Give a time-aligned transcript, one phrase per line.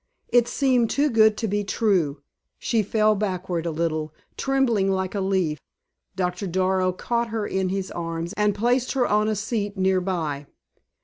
[0.29, 2.23] It seemed too good to be true.
[2.57, 5.59] She fell backward a little, trembling like a leaf.
[6.15, 10.47] Doctor Darrow caught her in his arms and placed her on a seat near by.